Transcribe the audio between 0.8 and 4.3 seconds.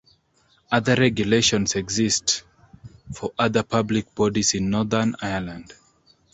regulations exist for other public